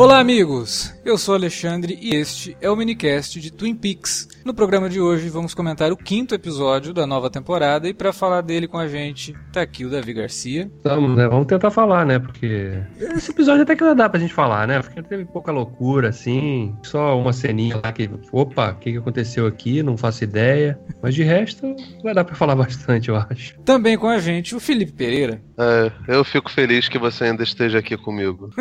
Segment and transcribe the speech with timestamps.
[0.00, 0.94] Olá, amigos!
[1.04, 4.28] Eu sou Alexandre e este é o minicast de Twin Peaks.
[4.46, 8.40] No programa de hoje vamos comentar o quinto episódio da nova temporada e para falar
[8.40, 10.70] dele com a gente tá aqui o Davi Garcia.
[10.82, 11.28] Vamos, né?
[11.28, 12.18] Vamos tentar falar, né?
[12.18, 14.80] Porque esse episódio até que não dá pra gente falar, né?
[14.80, 16.74] Porque teve pouca loucura, assim.
[16.82, 19.82] Só uma ceninha lá que, opa, o que, que aconteceu aqui?
[19.82, 20.80] Não faço ideia.
[21.02, 23.60] Mas de resto, vai dar pra falar bastante, eu acho.
[23.66, 25.42] Também com a gente o Felipe Pereira.
[25.58, 28.48] É, eu fico feliz que você ainda esteja aqui comigo.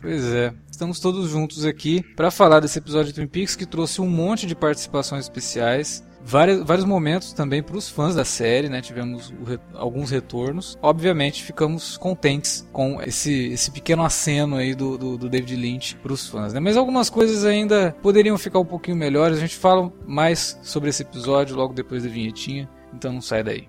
[0.00, 4.00] Pois é, estamos todos juntos aqui para falar desse episódio de Twin Peaks que trouxe
[4.00, 6.06] um monte de participações especiais.
[6.24, 8.82] Vários, vários momentos também para os fãs da série, né?
[8.82, 9.32] Tivemos
[9.74, 10.76] alguns retornos.
[10.82, 16.12] Obviamente, ficamos contentes com esse, esse pequeno aceno aí do, do, do David Lynch para
[16.12, 16.60] os fãs, né?
[16.60, 19.38] Mas algumas coisas ainda poderiam ficar um pouquinho melhores.
[19.38, 23.68] A gente fala mais sobre esse episódio logo depois da vinhetinha, então não sai daí.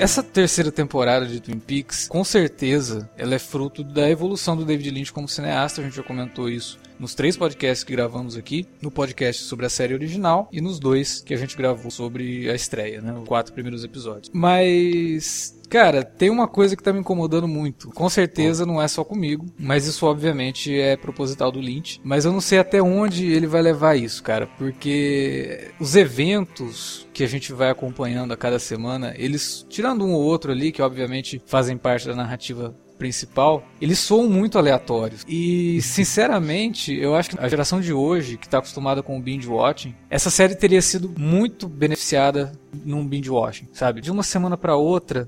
[0.00, 4.90] Essa terceira temporada de Twin Peaks, com certeza, ela é fruto da evolução do David
[4.92, 5.82] Lynch como cineasta.
[5.82, 9.70] A gente já comentou isso nos três podcasts que gravamos aqui, no podcast sobre a
[9.70, 13.54] série original e nos dois que a gente gravou sobre a estreia, né, os quatro
[13.54, 14.30] primeiros episódios.
[14.32, 17.90] Mas Cara, tem uma coisa que tá me incomodando muito.
[17.90, 22.00] Com certeza não é só comigo, mas isso obviamente é proposital do Lynch.
[22.02, 27.22] Mas eu não sei até onde ele vai levar isso, cara, porque os eventos que
[27.22, 31.40] a gente vai acompanhando a cada semana, eles, tirando um ou outro ali, que obviamente
[31.46, 35.24] fazem parte da narrativa principal, eles soam muito aleatórios.
[35.26, 39.48] E, sinceramente, eu acho que a geração de hoje, que está acostumada com o binge
[39.48, 42.52] watching, essa série teria sido muito beneficiada
[42.84, 44.02] num binge watching, sabe?
[44.02, 45.26] De uma semana para outra,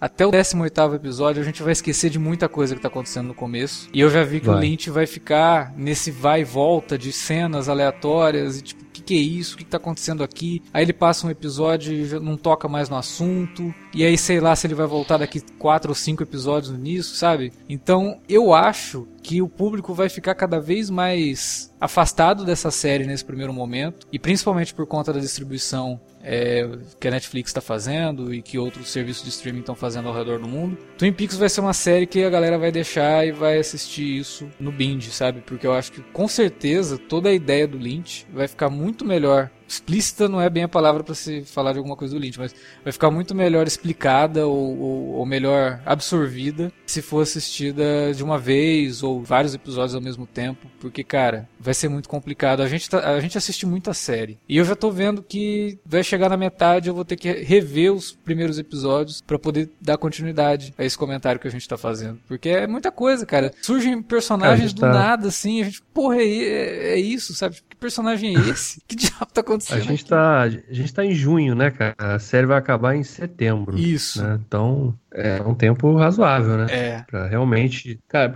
[0.00, 3.34] até o 18 episódio a gente vai esquecer de muita coisa que tá acontecendo no
[3.34, 3.90] começo.
[3.92, 4.56] E eu já vi que vai.
[4.56, 9.14] o Lynch vai ficar nesse vai e volta de cenas aleatórias e tipo, que, que,
[9.14, 9.54] é isso?
[9.54, 10.62] O que, que tá acontecendo aqui?
[10.72, 13.74] Aí ele passa um episódio e não toca mais no assunto.
[13.94, 17.52] E aí sei lá se ele vai voltar daqui quatro ou cinco episódios nisso, sabe?
[17.68, 23.24] Então eu acho que o público vai ficar cada vez mais afastado dessa série nesse
[23.24, 24.06] primeiro momento.
[24.12, 28.90] E principalmente por conta da distribuição é, que a Netflix está fazendo e que outros
[28.90, 30.76] serviços de streaming estão fazendo ao redor do mundo.
[30.98, 34.48] Twin Peaks vai ser uma série que a galera vai deixar e vai assistir isso
[34.58, 35.40] no binge, sabe?
[35.40, 39.50] Porque eu acho que com certeza toda a ideia do Lynch vai ficar muito melhor
[39.70, 42.54] explícita não é bem a palavra para se falar de alguma coisa do Lynch, mas
[42.82, 48.36] vai ficar muito melhor explicada ou, ou, ou, melhor absorvida se for assistida de uma
[48.36, 52.62] vez ou vários episódios ao mesmo tempo, porque cara, vai ser muito complicado.
[52.62, 56.02] A gente tá, a gente assiste muita série e eu já tô vendo que vai
[56.02, 60.74] chegar na metade eu vou ter que rever os primeiros episódios para poder dar continuidade
[60.76, 63.52] a esse comentário que a gente tá fazendo, porque é muita coisa, cara.
[63.62, 64.92] Surgem personagens do tá...
[64.92, 67.56] nada assim, a gente, porra, é, é, é isso, sabe?
[67.68, 68.80] Que personagem é esse?
[68.88, 69.59] que diabo tá acontecendo?
[69.60, 69.78] Acontecendo.
[69.78, 71.94] A gente, tá, a gente tá em junho, né, cara?
[71.98, 73.78] A série vai acabar em setembro.
[73.78, 74.22] Isso.
[74.22, 74.38] Né?
[74.46, 76.66] Então, é um tempo razoável, né?
[76.70, 77.04] É.
[77.08, 77.98] Pra realmente.
[78.08, 78.32] Cara,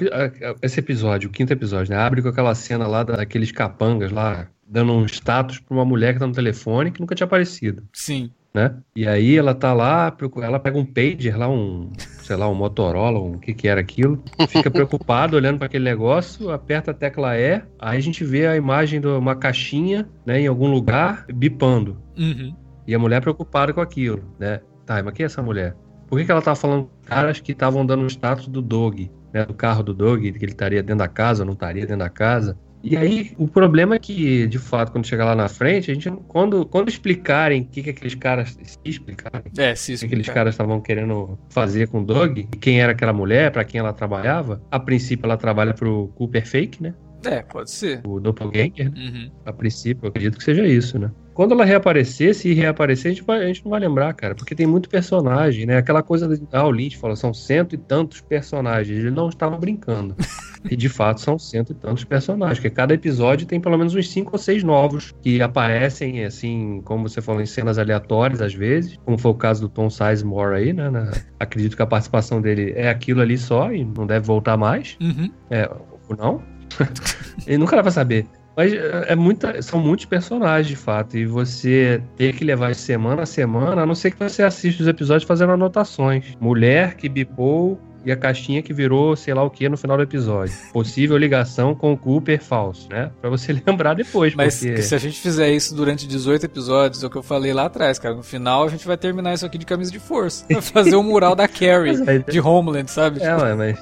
[0.63, 2.01] esse episódio, o quinto episódio, né?
[2.01, 6.21] Abre com aquela cena lá daqueles capangas lá, dando um status pra uma mulher que
[6.21, 7.83] tá no telefone que nunca tinha aparecido.
[7.93, 8.77] Sim né?
[8.95, 11.91] E aí ela tá lá, ela pega um pager lá, um,
[12.23, 16.51] sei lá, um Motorola, um que que era aquilo, fica preocupado olhando para aquele negócio,
[16.51, 20.47] aperta a tecla E, aí a gente vê a imagem de uma caixinha, né, em
[20.47, 22.01] algum lugar, bipando.
[22.17, 22.55] Uhum.
[22.87, 24.61] E a mulher preocupada com aquilo, né?
[24.87, 25.75] Tá, mas quem é essa mulher?
[26.07, 29.45] Por que, que ela tá falando caras que estavam dando o status do Dog, né,
[29.45, 32.57] do carro do Dog, que ele estaria dentro da casa, não estaria dentro da casa?
[32.85, 36.11] E aí, o problema é que, de fato, quando chegar lá na frente, a gente,
[36.29, 38.59] quando, quando explicarem o que, que aqueles caras.
[38.63, 39.51] Se explicarem.
[39.57, 39.95] É, se explicar.
[39.95, 43.51] O que aqueles caras estavam querendo fazer com o Doug, e quem era aquela mulher,
[43.51, 44.63] para quem ela trabalhava.
[44.71, 46.95] A princípio, ela trabalha pro Cooper Fake, né?
[47.25, 48.03] É, pode ser.
[48.05, 48.93] O Doppelganger.
[48.95, 49.31] Uhum.
[49.47, 51.11] A princípio, eu acredito que seja isso, né?
[51.35, 54.55] Quando ela reaparecer, se reaparecer, a gente, vai, a gente não vai lembrar, cara, porque
[54.55, 55.77] tem muito personagem, né?
[55.77, 56.47] Aquela coisa de.
[56.53, 58.97] Ah, o Lynch falou, são cento e tantos personagens.
[58.97, 60.15] Ele não estava brincando.
[60.71, 64.09] e de fato são cento e tantos personagens, porque cada episódio tem pelo menos uns
[64.09, 68.97] cinco ou seis novos que aparecem, assim, como você falou, em cenas aleatórias às vezes,
[69.05, 70.89] como foi o caso do Tom Sizemore aí, né?
[70.89, 74.97] Na, acredito que a participação dele é aquilo ali só e não deve voltar mais.
[75.01, 75.31] Uhum.
[75.51, 75.69] É,
[76.09, 76.43] ou não?
[77.47, 78.27] Ele nunca vai saber.
[78.57, 83.23] Mas é, é muita, são muitos personagens, de fato, e você ter que levar semana
[83.23, 86.37] a semana, a não ser que você assista os episódios fazendo anotações.
[86.41, 90.03] Mulher que bipou e a caixinha que virou sei lá o que no final do
[90.03, 90.55] episódio.
[90.73, 93.11] Possível ligação com o Cooper falso, né?
[93.21, 94.35] Pra você lembrar depois.
[94.35, 94.83] Mas porque...
[94.83, 97.99] se a gente fizer isso durante 18 episódios, é o que eu falei lá atrás,
[97.99, 98.15] cara.
[98.15, 100.45] No final a gente vai terminar isso aqui de camisa de força.
[100.55, 101.97] Vai fazer o mural da Carrie
[102.29, 103.23] de Homeland, sabe?
[103.23, 103.79] É, ué, mas.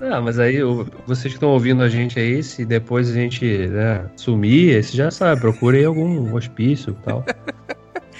[0.00, 0.58] Ah, mas aí
[1.06, 5.10] vocês que estão ouvindo a gente aí, se depois a gente né, sumir, você já
[5.10, 7.24] sabe, procure algum hospício e tal.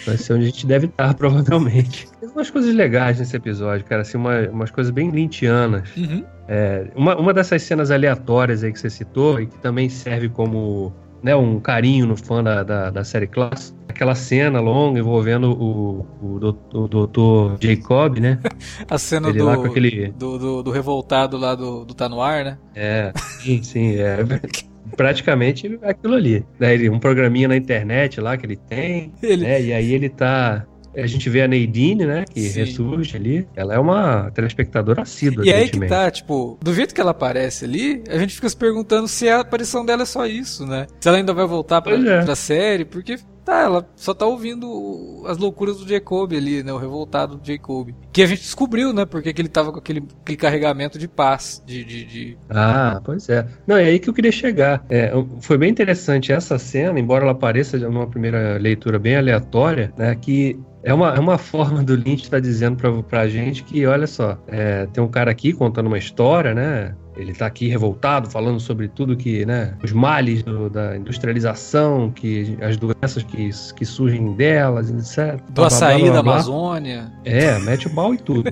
[0.06, 2.08] Vai ser onde a gente deve estar, provavelmente.
[2.20, 5.88] Tem umas coisas legais nesse episódio, cara, assim, uma, umas coisas bem lintianas.
[5.96, 6.24] Uhum.
[6.48, 10.92] É, uma, uma dessas cenas aleatórias aí que você citou, e que também serve como
[11.22, 13.78] né, um carinho no fã da, da, da série clássica.
[13.88, 18.38] Aquela cena longa envolvendo o, o, o doutor Jacob, né?
[18.90, 22.08] A cena Ele do, lá com aquele- do, do, do revoltado lá do, do Tá
[22.08, 22.58] No Ar, né?
[22.74, 23.96] É, sim, sim.
[23.96, 24.18] É.
[25.02, 26.44] Praticamente aquilo ali.
[26.58, 29.60] Né, um programinha na internet lá que ele tem, Ele, né?
[29.60, 30.64] E aí ele tá.
[30.94, 32.24] A gente vê a Nadine, né?
[32.30, 32.60] Que Sim.
[32.60, 33.48] ressurge ali.
[33.56, 37.64] Ela é uma telespectadora assídua, E aí que tá, tipo, do jeito que ela aparece
[37.64, 40.86] ali, a gente fica se perguntando se a aparição dela é só isso, né?
[41.00, 42.24] Se ela ainda vai voltar pra, é.
[42.24, 46.72] pra série, porque tá, ela só tá ouvindo as loucuras do Jacob ali, né?
[46.72, 47.90] O revoltado do Jacob.
[48.12, 49.04] Que a gente descobriu, né?
[49.04, 51.84] Porque que ele tava com aquele, aquele carregamento de paz, de.
[51.84, 53.46] de, de- Ah, pois é.
[53.66, 54.84] Não, é aí que eu queria chegar.
[54.88, 60.14] É, foi bem interessante essa cena, embora ela pareça numa primeira leitura bem aleatória, né?
[60.14, 64.06] Que é uma, é uma forma do Lynch estar dizendo pra, pra gente que, olha
[64.06, 66.94] só, é, tem um cara aqui contando uma história, né?
[67.16, 69.74] Ele tá aqui revoltado, falando sobre tudo que, né?
[69.82, 75.40] Os males do- da industrialização, que as doenças que, que surgem delas, etc.
[75.48, 76.30] do Blá, açaí blá, blá, da.
[76.30, 77.12] Amazônia.
[77.24, 78.50] É, mete o pau e tudo.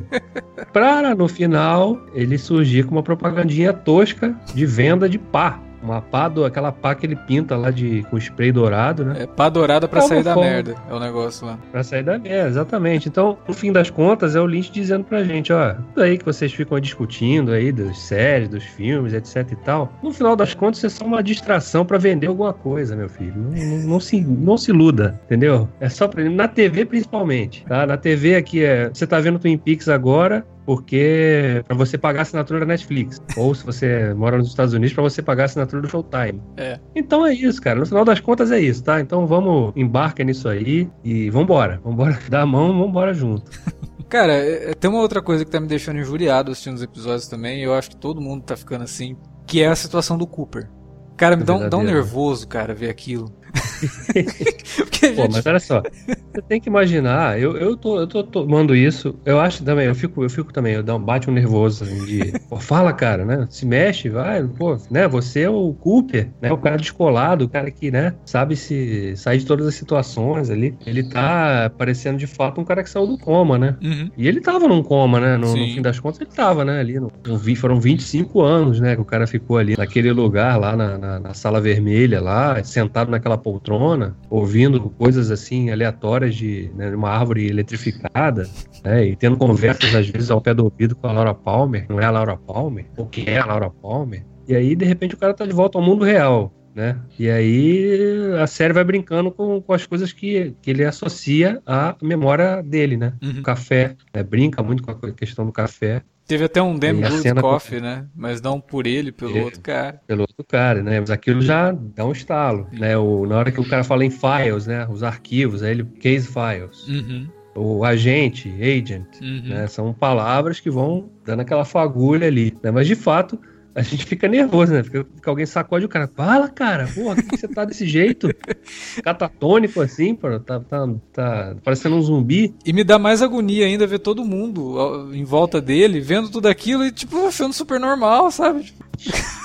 [0.73, 5.59] pra, no final, ele surgir com uma propagandinha tosca de venda de pá.
[5.83, 9.23] Uma pá, do, aquela pá que ele pinta lá de, com spray dourado, né?
[9.23, 10.51] É pá dourada pra É sair da forma.
[10.51, 10.75] merda.
[10.91, 11.59] É o negócio lá.
[11.73, 13.09] Pra sair da merda, exatamente.
[13.09, 16.25] Então, no fim das contas, é o Lynch dizendo pra gente, ó, tudo aí que
[16.25, 20.83] vocês ficam discutindo aí das séries, dos filmes, etc e tal, no final das contas,
[20.85, 23.35] é só uma distração pra vender alguma coisa, meu filho.
[23.37, 25.69] Não, não- não se, não se iluda, entendeu?
[25.81, 26.23] É só pra...
[26.29, 27.87] Na TV, principalmente, tá?
[27.87, 28.89] Na TV aqui, é...
[28.93, 33.21] você tá vendo Twin Peaks agora, porque para você pagar a assinatura da Netflix.
[33.37, 36.43] Ou se você mora nos Estados Unidos, para você pagar a assinatura do Showtime.
[36.57, 36.79] É.
[36.95, 37.79] Então é isso, cara.
[37.79, 39.01] No final das contas é isso, tá?
[39.01, 41.81] Então vamos, embarca nisso aí e vambora.
[41.85, 43.51] Vambora dar a mão, vambora junto.
[44.09, 47.29] Cara, é- é- tem uma outra coisa que tá me deixando injuriado assistindo os episódios
[47.29, 49.17] também, e eu acho que todo mundo tá ficando assim,
[49.47, 50.69] que é a situação do Cooper.
[51.17, 53.31] Cara, me dá um, dá um nervoso, cara, ver aquilo.
[54.77, 58.07] Porque a Pô, gente mas olha só, você tem que imaginar, eu, eu, tô, eu
[58.07, 61.29] tô tomando isso, eu acho também, eu fico, eu fico também, eu dá um bate
[61.29, 63.47] um nervoso assim, de, pô, fala, cara, né?
[63.51, 65.09] Se mexe, vai, pô, né?
[65.09, 66.53] Você é o Cooper, né?
[66.53, 70.75] O cara descolado, o cara que, né, sabe se sair de todas as situações ali.
[70.87, 73.77] Ele tá parecendo de fato um cara que saiu do coma, né?
[73.83, 74.11] Uhum.
[74.17, 75.37] E ele tava num coma, né?
[75.37, 76.81] No, no fim das contas, ele tava, né?
[76.81, 76.99] Ali.
[77.01, 77.11] No,
[77.57, 78.95] foram 25 anos, né?
[78.95, 83.11] Que o cara ficou ali naquele lugar, lá na, na- na sala vermelha, lá, sentado
[83.11, 88.49] naquela poltrona, ouvindo coisas assim aleatórias de né, uma árvore eletrificada,
[88.85, 89.07] né?
[89.07, 91.87] E tendo conversas, às vezes, ao pé do ouvido com a Laura Palmer.
[91.89, 92.87] Não é a Laura Palmer?
[92.97, 94.25] O que é a Laura Palmer?
[94.47, 96.53] E aí, de repente, o cara tá de volta ao mundo real.
[96.75, 96.97] Né?
[97.19, 101.97] E aí a série vai brincando com, com as coisas que, que ele associa à
[102.01, 103.13] memória dele, né?
[103.21, 103.41] Uhum.
[103.41, 104.23] O café, né?
[104.23, 108.07] brinca muito com a questão do café Teve até um Damn a Good Coffee, né?
[108.15, 109.43] Mas não por ele, pelo É.
[109.43, 110.01] outro cara.
[110.07, 111.01] pelo outro cara, né?
[111.01, 112.97] Mas aquilo já dá um estalo, né?
[112.97, 114.87] O, na hora que o cara fala em files, né?
[114.89, 117.27] Os arquivos, aí ele case files, Uhum.
[117.57, 119.43] o agente, agent, Uhum.
[119.49, 119.67] né?
[119.67, 122.71] São palavras que vão dando aquela fagulha ali, né?
[122.71, 123.37] Mas de fato
[123.75, 124.83] a gente fica nervoso, né?
[124.83, 126.09] Fica, fica alguém sacode o cara.
[126.09, 128.29] Fala, cara, porra, por que você tá desse jeito?
[129.03, 132.55] Catatônico assim, pô, tá, tá, tá parecendo um zumbi.
[132.65, 136.85] E me dá mais agonia ainda ver todo mundo em volta dele, vendo tudo aquilo
[136.85, 138.65] e, tipo, achando super normal, sabe?
[138.65, 138.85] Tipo,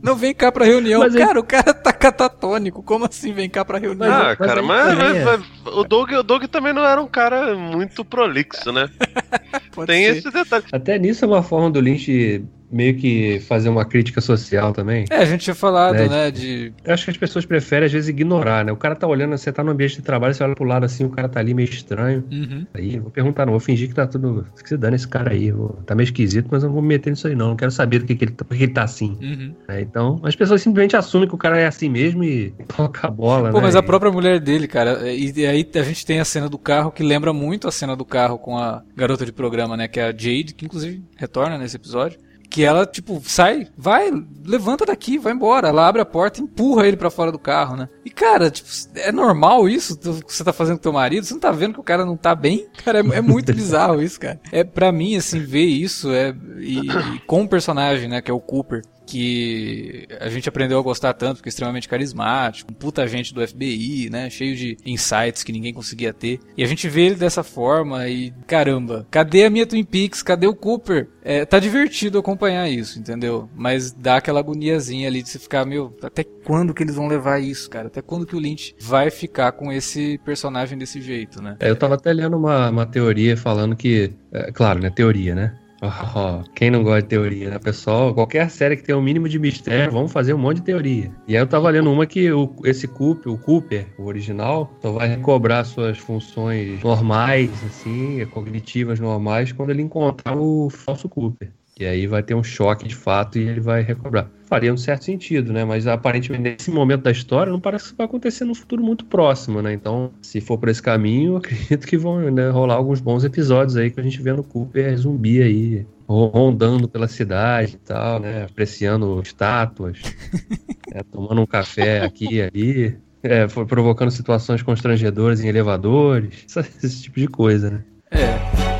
[0.00, 1.00] Não vem cá pra reunião.
[1.00, 2.80] Mas aí- Cara, o cara tá catatônico.
[2.80, 4.08] Como assim vem cá pra reunião?
[4.08, 5.24] Ah, mas cara, mas, também mas- é.
[5.24, 8.88] mas o, Doug, o Doug também não era um cara muito prolixo, né?
[9.74, 10.18] Pode Tem ser.
[10.18, 10.64] esse detalhe.
[10.70, 15.04] Até nisso é uma forma do Lynch meio que fazer uma crítica social também.
[15.10, 16.72] É, a gente tinha falado, Né, né, de...
[16.84, 18.72] Eu acho que as pessoas preferem, às vezes, ignorar, né?
[18.72, 21.04] O cara tá olhando, você tá no ambiente de trabalho, você olha pro lado assim,
[21.04, 22.24] o cara tá ali meio estranho.
[22.30, 22.66] Uhum.
[22.74, 24.46] Aí, vou perguntar, não, vou fingir que tá tudo.
[24.62, 25.50] Que se dane esse cara aí.
[25.50, 27.48] vou- tá meio esquisito, mas eu não vou me meter nisso aí, não.
[27.48, 29.16] Não quero saber do que, que ele, tá- por que ele tá assim.
[29.20, 29.54] Uhum.
[29.68, 29.80] né?
[29.80, 33.50] Então, as pessoas simplesmente assumem que o cara é assim mesmo e toca a bola,
[33.50, 33.62] Pô, né?
[33.64, 36.58] mas a própria mulher dele, cara, e, e aí a gente tem a cena do
[36.58, 39.98] carro que lembra muito a cena do carro com a garota de programa, né, que
[40.00, 42.18] é a Jade, que inclusive retorna nesse episódio.
[42.50, 44.10] Que ela, tipo, sai, vai,
[44.44, 45.68] levanta daqui, vai embora.
[45.68, 47.88] Ela abre a porta e empurra ele pra fora do carro, né?
[48.04, 51.24] E, cara, tipo, é normal isso que você tá fazendo com teu marido?
[51.24, 52.66] Você não tá vendo que o cara não tá bem?
[52.84, 54.40] Cara, é, é muito bizarro isso, cara.
[54.50, 56.34] É, pra mim, assim, ver isso é.
[56.58, 60.82] E, e com o personagem, né, que é o Cooper, que a gente aprendeu a
[60.82, 64.28] gostar tanto, porque é extremamente carismático, um puta agente do FBI, né?
[64.28, 66.38] Cheio de insights que ninguém conseguia ter.
[66.56, 70.22] E a gente vê ele dessa forma e, caramba, cadê a minha Twin Peaks?
[70.22, 71.08] Cadê o Cooper?
[71.22, 73.48] É, tá divertido acompanhar isso, entendeu?
[73.56, 77.40] Mas dá aquela agoniazinha ali de você ficar, meu, até quando que eles vão levar
[77.40, 77.86] isso, cara?
[77.86, 81.56] Até quando que o Lynch vai ficar com esse personagem desse jeito, né?
[81.60, 84.12] É, eu tava até lendo uma, uma teoria falando que.
[84.32, 84.90] é, claro, né?
[84.90, 85.54] Teoria, né?
[85.80, 88.12] Oh, quem não gosta de teoria, né, pessoal?
[88.12, 91.10] Qualquer série que tenha um mínimo de mistério, vamos fazer um monte de teoria.
[91.26, 94.90] E aí eu tava lendo uma que o, esse Cooper, o Cooper, o original, só
[94.90, 101.52] vai recobrar suas funções normais, assim, cognitivas normais, quando ele encontrar o falso Cooper.
[101.78, 104.28] E aí vai ter um choque de fato e ele vai recobrar.
[104.46, 105.64] Faria um certo sentido, né?
[105.64, 109.62] Mas aparentemente nesse momento da história não parece que vai acontecer no futuro muito próximo,
[109.62, 109.72] né?
[109.72, 113.76] Então, se for por esse caminho, eu acredito que vão né, rolar alguns bons episódios
[113.76, 118.18] aí que a gente vê no Cooper zumbi aí, ro- rondando pela cidade e tal,
[118.20, 118.44] né?
[118.44, 120.00] Apreciando estátuas,
[120.92, 122.98] né, tomando um café aqui e ali.
[123.20, 127.84] É, foi provocando situações constrangedoras em elevadores, esse, esse tipo de coisa, né?
[128.10, 128.77] É.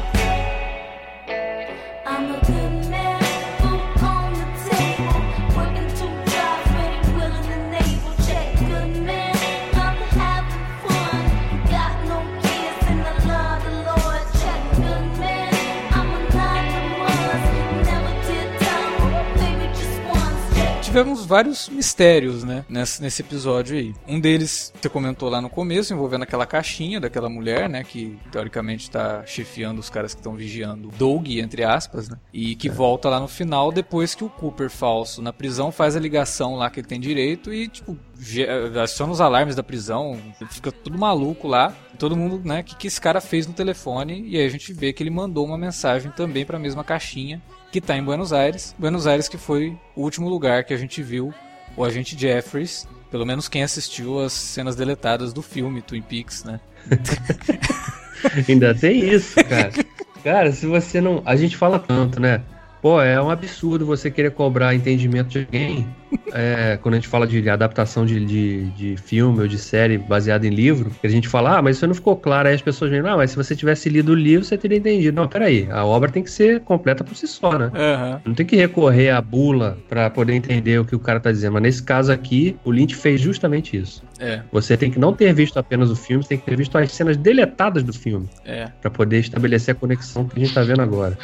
[20.98, 23.94] Tivemos vários mistérios, né, nesse, nesse episódio aí.
[24.04, 28.90] Um deles, você comentou lá no começo, envolvendo aquela caixinha daquela mulher, né, que teoricamente
[28.90, 33.20] tá chefiando os caras que estão vigiando Doug, entre aspas, né, e que volta lá
[33.20, 36.88] no final depois que o Cooper falso na prisão faz a ligação lá que ele
[36.88, 37.96] tem direito e, tipo,
[38.82, 40.18] aciona os alarmes da prisão,
[40.50, 41.72] fica tudo maluco lá.
[41.96, 44.72] Todo mundo, né, o que, que esse cara fez no telefone, e aí a gente
[44.72, 47.40] vê que ele mandou uma mensagem também para a mesma caixinha
[47.70, 48.74] que tá em Buenos Aires.
[48.78, 51.32] Buenos Aires que foi o último lugar que a gente viu
[51.76, 56.60] o agente Jeffries, pelo menos quem assistiu as cenas deletadas do filme Twin Peaks, né?
[58.48, 59.72] Ainda tem isso, cara.
[60.24, 61.22] Cara, se você não.
[61.24, 62.42] A gente fala tanto, né?
[62.82, 65.88] Pô, é um absurdo você querer cobrar entendimento de alguém.
[66.32, 70.46] É, quando a gente fala de adaptação de, de, de filme ou de série baseada
[70.46, 72.48] em livro, a gente fala, ah, mas isso não ficou claro.
[72.48, 75.14] Aí as pessoas vêm, ah, mas se você tivesse lido o livro, você teria entendido.
[75.16, 77.70] Não, peraí, a obra tem que ser completa por si só, né?
[77.74, 78.20] Aham.
[78.24, 81.52] Não tem que recorrer à bula pra poder entender o que o cara tá dizendo.
[81.54, 84.02] Mas nesse caso aqui, o Lynch fez justamente isso.
[84.18, 86.76] É, Você tem que não ter visto apenas o filme, você tem que ter visto
[86.76, 88.28] as cenas deletadas do filme.
[88.44, 88.68] é.
[88.80, 91.16] Pra poder estabelecer a conexão que a gente tá vendo agora.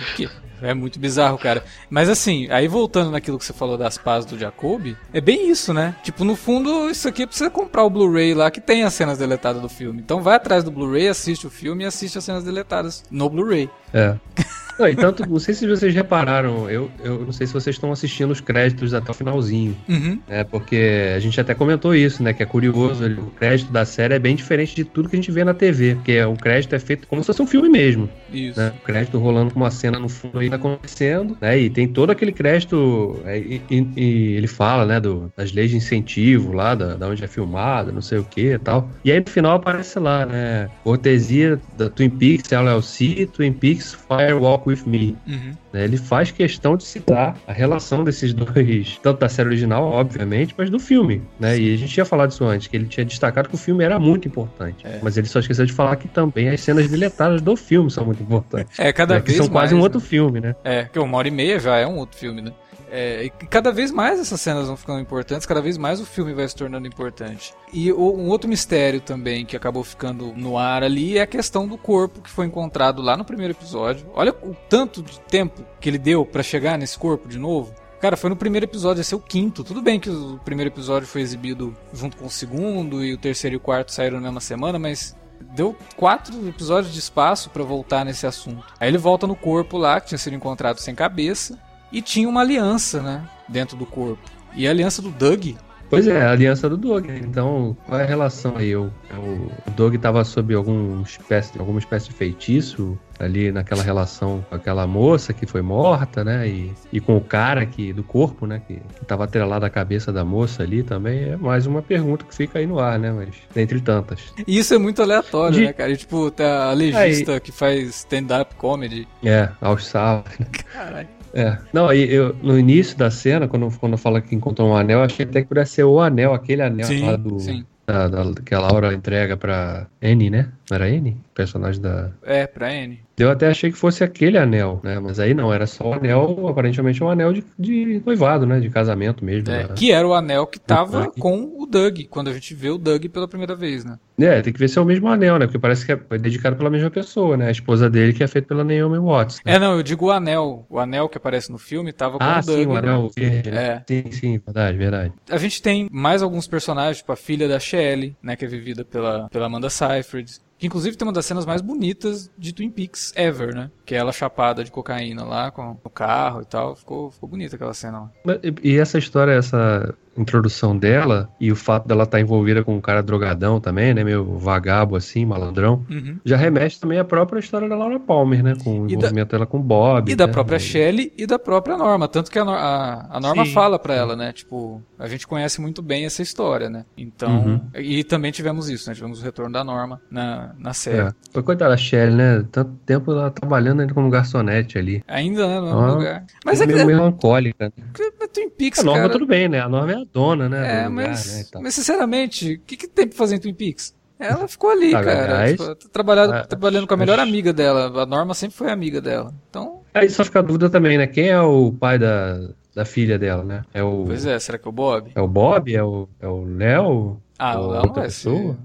[0.62, 1.62] É muito bizarro, cara.
[1.90, 4.73] Mas assim, aí voltando naquilo que você falou das pazes do Jacob,
[5.12, 5.94] é bem isso, né?
[6.02, 9.60] Tipo, no fundo, isso aqui precisa comprar o Blu-ray lá que tem as cenas deletadas
[9.60, 10.00] do filme.
[10.00, 13.70] Então vai atrás do Blu-ray, assiste o filme e assiste as cenas deletadas no Blu-ray.
[13.92, 14.16] É.
[14.78, 17.92] Não, e tanto, não sei se vocês repararam, eu, eu não sei se vocês estão
[17.92, 20.20] assistindo os créditos até o finalzinho, Uhum.
[20.26, 20.42] né?
[20.44, 22.32] Porque a gente até comentou isso, né?
[22.34, 25.30] Que é curioso, o crédito da série é bem diferente de tudo que a gente
[25.30, 28.58] vê na TV, porque o crédito é feito como se fosse um filme mesmo, Isso.
[28.58, 28.72] né?
[28.76, 31.58] O crédito rolando com uma cena no fundo ainda acontecendo, né?
[31.58, 35.00] E tem todo aquele crédito, é, e, e- e ele fala, né?
[35.00, 38.54] Do, das leis de incentivo lá, da, da onde é filmado, não sei o que
[38.54, 38.90] e tal.
[39.04, 40.68] E aí no final aparece lá, né?
[40.82, 45.16] Cortesia da Twin Peaks LLC, Twin Peaks Firewalk With Me.
[45.26, 45.52] Uhum.
[45.72, 45.84] né?
[45.84, 50.70] Ele faz questão de citar a relação desses dois, tanto da série original, obviamente, mas
[50.70, 51.58] do filme, né?
[51.58, 53.98] E a gente tinha falado isso antes, que ele tinha destacado que o filme era
[53.98, 54.86] muito importante.
[54.86, 54.98] É.
[55.02, 58.22] Mas ele só esqueceu de falar que também as cenas deletadas do filme são muito
[58.22, 58.78] importantes.
[58.78, 59.20] É, cada né?
[59.20, 59.82] Que vez são quase mais, um né?
[59.82, 60.54] outro filme, né?
[60.64, 62.52] É, que uma hora e meia já é um outro filme, né?
[62.96, 66.32] É, e cada vez mais essas cenas vão ficando importantes, cada vez mais o filme
[66.32, 67.52] vai se tornando importante.
[67.72, 71.66] E o- um outro mistério também que acabou ficando no ar ali é a questão
[71.66, 74.06] do corpo que foi encontrado lá no primeiro episódio.
[74.14, 77.74] Olha o tanto de tempo que ele deu pra chegar nesse corpo de novo.
[78.00, 79.64] Cara, foi no primeiro episódio, esse é o quinto.
[79.64, 83.54] Tudo bem que o primeiro episódio foi exibido junto com o segundo e o terceiro
[83.54, 88.04] e o quarto saíram na mesma semana, mas deu quatro episódios de espaço pra voltar
[88.04, 88.64] nesse assunto.
[88.78, 91.58] Aí ele volta no corpo lá, que tinha sido encontrado sem cabeça.
[91.92, 94.22] E tinha uma aliança, né, dentro do corpo.
[94.54, 95.54] E a aliança do Doug
[95.94, 97.06] Pois é, a aliança do Doug.
[97.08, 98.74] Então, qual é a relação aí?
[98.74, 104.56] O, o Doug estava sob algum espécie, alguma espécie de feitiço ali naquela relação com
[104.56, 106.48] aquela moça que foi morta, né?
[106.48, 108.60] E, e com o cara que, do corpo, né?
[108.66, 111.30] Que, estava atrelado à cabeça da moça ali também.
[111.30, 113.12] É mais uma pergunta que fica aí no ar, né?
[113.12, 114.20] Mas dentre tantas.
[114.46, 115.92] E isso é muito aleatório, De- né, cara?
[115.92, 119.06] E, tipo, tem a legista que faz stand-up comedy.
[119.22, 120.36] É, aos sábados.
[120.72, 121.23] Caralho.
[121.34, 121.58] É.
[121.72, 125.04] Não, aí eu, no início da cena, quando, quando fala que encontrou um anel, eu
[125.04, 127.40] achei até que pudesse ser o anel, aquele anel Sim, lá do.
[127.40, 127.64] sim.
[127.86, 130.48] Da, da- que a Laura entrega pra Annie, né?
[130.70, 130.86] Era?
[130.86, 132.10] O personagem da.
[132.22, 133.00] É, pra N.
[133.16, 134.98] Eu até achei que fosse aquele anel, né?
[134.98, 138.58] Mas aí não, era só o anel, aparentemente um anel de, de noivado, né?
[138.58, 139.50] De casamento mesmo.
[139.50, 139.74] É, né?
[139.76, 141.18] que era o anel que tava Doug.
[141.18, 143.98] com o Doug, quando a gente vê o Doug pela primeira vez, né?
[144.18, 145.46] É, tem que ver se é o mesmo anel, né?
[145.46, 147.48] Porque parece que é dedicado pela mesma pessoa, né?
[147.48, 149.40] A esposa dele que é feita pela Naomi Watts.
[149.44, 149.54] né?
[149.54, 150.66] É, não, eu digo o anel.
[150.68, 152.58] O anel que aparece no filme tava com ah, o Doug.
[152.58, 153.50] sim, o anel verde.
[153.50, 153.64] né?
[153.64, 153.82] É.
[153.86, 155.12] Sim, sim, verdade, verdade.
[155.30, 158.84] A gente tem mais alguns personagens, tipo a filha da Shelley, né, que é vivida
[158.84, 160.44] pela, pela Amanda Seyfried.
[160.64, 163.70] Que inclusive tem uma das cenas mais bonitas de Twin Peaks ever, né?
[163.84, 166.74] Que é ela chapada de cocaína lá com o carro e tal.
[166.74, 168.40] Ficou, ficou bonita aquela cena lá.
[168.62, 173.02] E essa história, essa introdução dela e o fato dela estar envolvida com um cara
[173.02, 174.02] drogadão também, né?
[174.04, 175.84] Meio vagabo assim, malandrão.
[175.90, 176.18] Uhum.
[176.24, 178.54] Já remete também à própria história da Laura Palmer, né?
[178.62, 180.10] Com o E da- envolvimento dela com o Bob.
[180.10, 180.32] E da né?
[180.32, 182.06] própria Shelley e da própria Norma.
[182.08, 183.52] Tanto que a, a, a Norma Sim.
[183.52, 184.32] fala pra ela, né?
[184.32, 186.84] Tipo, a gente conhece muito bem essa história, né?
[186.96, 187.44] Então.
[187.44, 187.60] Uhum.
[187.80, 188.94] E também tivemos isso, né?
[188.94, 191.08] Tivemos o retorno da Norma na, na série.
[191.08, 191.12] É.
[191.32, 192.44] Foi coitada da Shelly, né?
[192.52, 195.02] Tanto tempo ela trabalhando ainda como garçonete ali.
[195.08, 195.60] Ainda, né?
[195.60, 196.24] No mesmo Ah, lugar.
[196.44, 197.66] Mas é que meio melancólica.
[197.76, 197.84] né?
[198.20, 199.12] é Twin Peaks, A Norma cara.
[199.12, 199.60] tudo bem, né?
[199.60, 200.58] A Norma é a dona, né?
[200.58, 203.94] É, lugar, mas, né, mas sinceramente, o que, que tem pra fazer em Twin Peaks?
[204.18, 205.50] Ela ficou ali, Tá, cara.
[205.50, 208.02] Tipo, tá trabalhando, trabalhando com a melhor amiga dela.
[208.02, 209.34] A Norma sempre foi amiga dela.
[209.50, 211.06] Então, Aí só fica a dúvida também, né?
[211.06, 213.62] Quem é o pai da, da filha dela, né?
[213.74, 215.10] É o, pois é, será que é o Bob?
[215.14, 215.74] é o Bob?
[215.74, 217.20] É o é o Léo?
[217.38, 218.56] Ah, o Ou Léo não vai pessoa?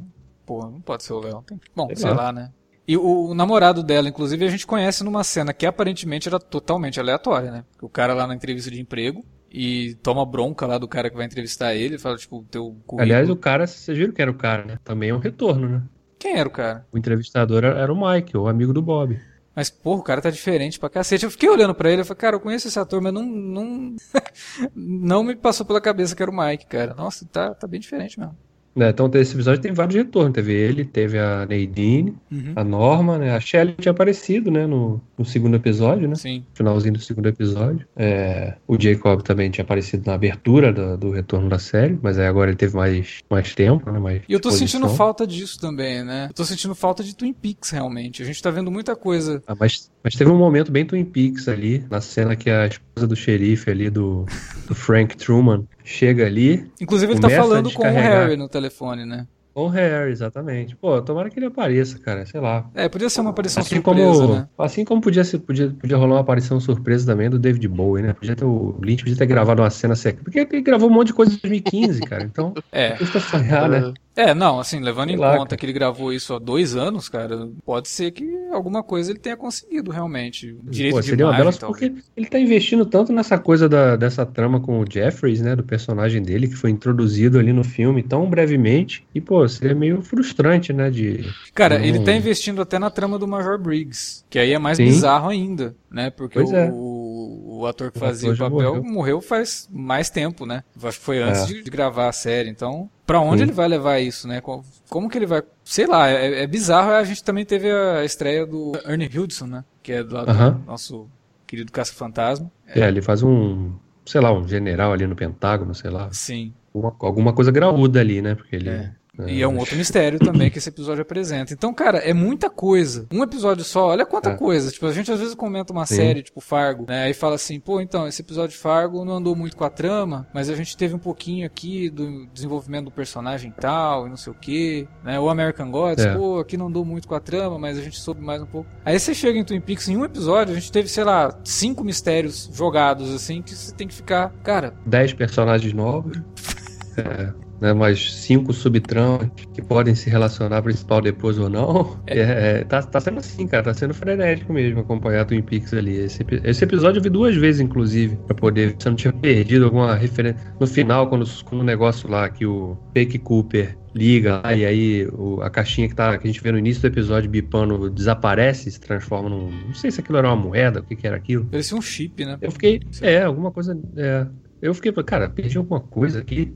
[0.46, 1.44] Pô, não pode ser o Léo.
[1.46, 2.16] Tem- Bom, sei, Sei lá.
[2.16, 2.32] lá.
[2.32, 2.52] né?
[2.88, 7.00] E o, o namorado dela, inclusive, a gente conhece numa cena que aparentemente era totalmente
[7.00, 7.64] aleatória, né?
[7.82, 11.26] O cara lá na entrevista de emprego e toma bronca lá do cara que vai
[11.26, 13.02] entrevistar ele, fala, tipo, teu currículo.
[13.02, 14.80] Aliás, o cara, vocês viram que era o cara, né?
[14.84, 15.82] Também é um retorno, né?
[16.18, 16.86] Quem era o cara?
[16.92, 19.20] O entrevistador era o Mike, o amigo do Bob.
[19.56, 21.26] Mas, porra, o cara tá diferente pra cacete.
[21.26, 23.26] Eu fiquei olhando pra ele e falei, cara, eu conheço esse ator, mas não.
[23.26, 23.96] Não,
[24.76, 26.94] não me passou pela cabeça que era o Mike, cara.
[26.94, 28.38] Nossa, tá, tá bem diferente mesmo.
[28.76, 30.32] Né, então, esse episódio tem vários retornos.
[30.34, 32.54] Teve ele, teve a Nadine, Uhum.
[32.56, 33.36] a Norma, né?
[33.36, 34.66] A Shelley tinha aparecido, né?
[34.68, 36.16] No, no segundo episódio, né?
[36.16, 36.44] Sim.
[36.54, 37.86] Finalzinho do segundo episódio.
[37.96, 42.28] É, o Jacob também tinha aparecido na abertura do, do retorno da série, mas aí
[42.28, 44.00] agora ele teve mais, mais tempo, né?
[44.00, 44.80] Mais E eu tô exposição.
[44.82, 46.28] sentindo falta disso também, né?
[46.30, 48.22] Eu tô sentindo falta de Twin Peaks, realmente.
[48.22, 49.42] A gente tá vendo muita coisa.
[49.48, 53.08] Ah, mas, mas teve um momento bem Twin Peaks ali, na cena que a esposa
[53.08, 54.26] do xerife ali, do,
[54.68, 57.92] do Frank Truman, chega ali Inclusive, ele tá falando com o.
[57.92, 59.26] Harry no telefone, né?
[59.60, 60.76] Com o Harry, exatamente.
[60.76, 62.70] Pô, tomara que ele apareça, cara, sei lá.
[62.74, 64.48] É, podia ser uma aparição Assim surpresa, como, né?
[64.58, 68.14] assim como podia, ser, podia, podia rolar uma aparição surpresa também do David Bowie, né?
[68.14, 70.24] Podia ter o Lynch podia ter gravado uma cena secreta.
[70.24, 72.24] Porque ele gravou um monte de coisa em 2015, cara.
[72.24, 72.92] Então, É.
[72.92, 73.94] custa sonhar, né?
[74.16, 75.58] É, não, assim, levando Sei em lá, conta cara.
[75.58, 79.38] que ele gravou isso há dois anos, cara, pode ser que alguma coisa ele tenha
[79.38, 80.58] conseguido realmente.
[80.64, 81.90] Direito Pô, de seria uma imagem, delas talvez.
[81.94, 85.56] porque ele tá investindo tanto nessa coisa da, dessa trama com o Jeffries, né?
[85.56, 89.06] Do personagem dele, que foi introduzido ali no filme tão brevemente.
[89.16, 90.90] E, pô, seria meio frustrante, né?
[90.90, 91.26] De.
[91.54, 94.86] Cara, ele tá investindo até na trama do Major Briggs, que aí é mais Sim.
[94.86, 96.10] bizarro ainda, né?
[96.10, 96.70] Porque Pois o, é.
[96.72, 98.84] o ator que O fazia ator o papel morreu.
[98.94, 99.22] morreu.
[99.22, 100.64] faz mais tempo, né?
[100.84, 101.46] Acho que foi antes É.
[101.48, 102.50] de, de gravar a série.
[102.50, 103.44] Então, pra onde Sim.
[103.44, 104.40] ele vai levar isso, né?
[104.42, 105.44] Co- Como que ele vai.
[105.64, 106.92] Sei lá, é, é bizarro.
[106.92, 109.64] A gente também teve a estreia do Ernie Hudson, né?
[109.84, 110.62] Que é do, do Aham.
[110.66, 111.08] nosso
[111.46, 112.52] querido Caça-Fantasma.
[112.68, 113.72] É, ele faz um.
[114.06, 116.10] Sei lá, um general ali no Pentágono, sei lá.
[116.12, 116.54] Sim.
[116.74, 118.34] Alguma, alguma coisa graúda ali, né?
[118.36, 118.70] Porque ele.
[118.70, 118.92] É.
[119.28, 121.54] E é um outro mistério também que esse episódio apresenta.
[121.54, 123.06] Então, cara, é muita coisa.
[123.12, 124.36] Um episódio só, olha quanta É.
[124.36, 124.72] coisa.
[124.72, 125.96] Tipo, a gente às vezes comenta uma Sim.
[125.96, 127.04] série, tipo Fargo, né?
[127.04, 130.28] Aí fala assim, pô, então, esse episódio de Fargo não andou muito com a trama,
[130.34, 134.18] mas a gente teve um pouquinho aqui do desenvolvimento do personagem e tal, e não
[134.18, 134.88] sei o quê.
[135.04, 135.20] Né?
[135.20, 136.14] O American Gods, É.
[136.16, 138.70] pô, aqui não andou muito com a trama, mas a gente soube mais um pouco.
[138.86, 141.84] Aí você chega em Twin Peaks, em um episódio, a gente teve, sei lá, cinco
[141.84, 146.20] mistérios jogados, assim, que você tem que ficar, cara, Dez personagens novos.
[146.98, 147.49] É.
[147.62, 152.00] né, mais cinco subtramas que podem se relacionar principal depois ou não.
[152.08, 152.20] É,
[152.60, 155.96] é, tá, tá sendo assim, cara, tá sendo frenético mesmo acompanhar Twin Peaks ali.
[155.98, 159.14] Esse, esse episódio eu vi duas vezes, inclusive, pra poder ver se eu não tinha
[159.14, 160.40] perdido alguma referência.
[160.60, 165.08] No final, quando, quando o negócio lá que o Fake Cooper liga lá, e aí
[165.14, 168.72] o- a caixinha que, tá, que a gente vê no início do episódio bipando desaparece,
[168.72, 169.50] se transforma num.
[169.68, 171.46] Não sei se aquilo era uma moeda, o que, que era aquilo.
[171.46, 172.38] Parecia um chip, né?
[172.42, 172.80] Eu fiquei.
[173.02, 173.78] É, alguma coisa.
[173.98, 174.28] É,
[174.62, 176.54] eu fiquei, cara, perdi alguma coisa aqui.